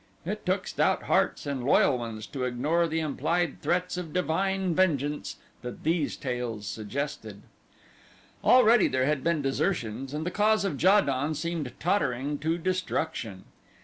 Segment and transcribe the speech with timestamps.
[0.25, 5.35] It took stout hearts and loyal ones to ignore the implied threats of divine vengeance
[5.61, 7.43] that these tales suggested.
[8.43, 13.43] Already there had been desertions and the cause of Ja don seemed tottering to destruction.